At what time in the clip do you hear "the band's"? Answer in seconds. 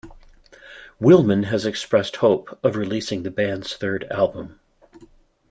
3.21-3.77